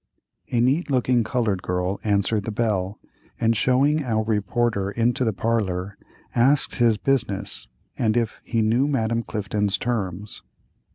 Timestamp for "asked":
6.33-6.77